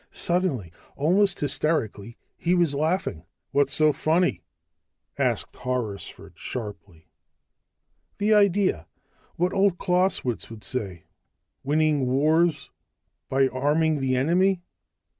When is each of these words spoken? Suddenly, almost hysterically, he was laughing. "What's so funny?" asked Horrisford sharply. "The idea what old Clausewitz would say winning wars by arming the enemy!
Suddenly, 0.09 0.73
almost 0.95 1.39
hysterically, 1.41 2.17
he 2.35 2.55
was 2.55 2.73
laughing. 2.73 3.21
"What's 3.51 3.71
so 3.71 3.93
funny?" 3.93 4.41
asked 5.19 5.53
Horrisford 5.55 6.37
sharply. 6.39 7.05
"The 8.17 8.33
idea 8.33 8.87
what 9.35 9.53
old 9.53 9.77
Clausewitz 9.77 10.49
would 10.49 10.63
say 10.63 11.03
winning 11.63 12.07
wars 12.07 12.71
by 13.29 13.47
arming 13.49 13.99
the 13.99 14.15
enemy! 14.15 14.63